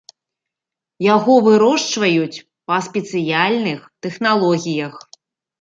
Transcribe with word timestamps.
Яго 1.15 1.33
вырошчваюць 1.49 2.43
па 2.71 2.79
спецыяльных 2.87 3.79
тэхналогіях. 4.07 4.93